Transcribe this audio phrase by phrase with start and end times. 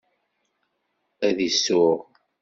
[1.27, 1.97] Ad isuɣ.